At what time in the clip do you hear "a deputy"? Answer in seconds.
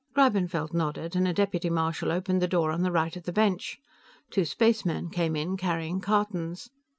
1.27-1.69